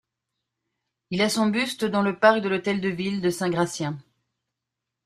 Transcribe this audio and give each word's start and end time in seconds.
Il 1.11 1.21
a 1.21 1.29
son 1.29 1.45
buste 1.45 1.85
dans 1.85 2.01
le 2.01 2.17
parc 2.17 2.41
de 2.41 2.49
l'hôtel 2.49 2.81
de 2.81 2.89
ville 2.89 3.21
de 3.21 3.29
Saint-Gratien. 3.29 3.99